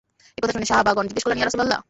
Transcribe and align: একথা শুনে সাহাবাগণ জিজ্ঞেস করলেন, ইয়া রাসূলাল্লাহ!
একথা 0.37 0.53
শুনে 0.55 0.67
সাহাবাগণ 0.71 1.05
জিজ্ঞেস 1.07 1.23
করলেন, 1.23 1.37
ইয়া 1.39 1.47
রাসূলাল্লাহ! 1.47 1.79